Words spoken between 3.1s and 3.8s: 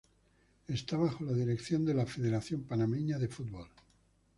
de Fútbol.